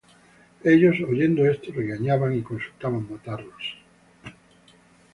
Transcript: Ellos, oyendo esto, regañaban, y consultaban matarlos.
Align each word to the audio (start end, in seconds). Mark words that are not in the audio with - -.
Ellos, 0.63 0.95
oyendo 1.07 1.45
esto, 1.45 1.71
regañaban, 1.71 2.35
y 2.35 2.41
consultaban 2.41 3.07
matarlos. 3.07 3.77